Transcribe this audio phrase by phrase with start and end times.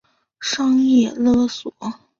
[0.39, 1.71] 商业勒索